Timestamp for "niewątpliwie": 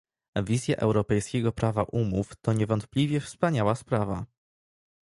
2.53-3.19